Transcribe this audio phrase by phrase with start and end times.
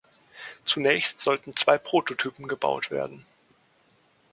[0.63, 3.23] Zunächst sollten zwei Prototypen gebaut werden.